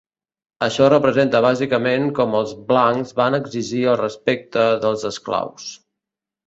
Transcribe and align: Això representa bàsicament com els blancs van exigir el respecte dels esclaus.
Això 0.67 0.87
representa 0.93 1.41
bàsicament 1.47 2.09
com 2.21 2.33
els 2.41 2.55
blancs 2.73 3.15
van 3.23 3.41
exigir 3.41 3.87
el 3.93 4.01
respecte 4.05 4.69
dels 4.87 5.11
esclaus. 5.13 5.75